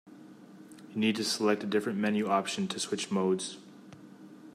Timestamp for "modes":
3.11-3.59